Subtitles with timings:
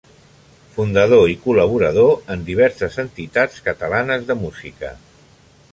[0.77, 4.95] Fundador i col·laborador en diverses entitats catalanes de música.